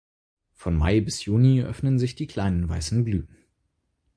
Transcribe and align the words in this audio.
Von 0.53 0.75
Mai 0.77 0.99
bis 0.99 1.25
Juni 1.25 1.61
öffnen 1.61 1.99
sich 1.99 2.15
die 2.15 2.25
kleinen 2.25 2.67
weißen 2.67 3.03
Blüten. 3.05 3.37